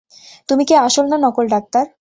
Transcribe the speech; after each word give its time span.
তুমি 0.49 0.63
কি 0.65 0.73
আসল 0.81 1.05
না 1.11 1.17
নকল 1.17 1.45
ডাক্তার? 1.47 1.85